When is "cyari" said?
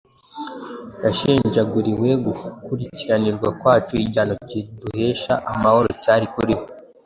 6.03-6.25